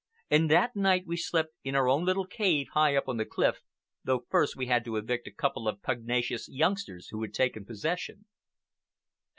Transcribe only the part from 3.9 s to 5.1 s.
though first we had to